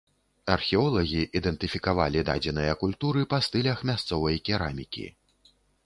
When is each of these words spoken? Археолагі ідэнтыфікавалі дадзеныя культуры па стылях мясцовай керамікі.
Археолагі 0.53 1.21
ідэнтыфікавалі 1.41 2.25
дадзеныя 2.31 2.73
культуры 2.83 3.21
па 3.35 3.43
стылях 3.49 3.77
мясцовай 3.91 4.45
керамікі. 4.51 5.11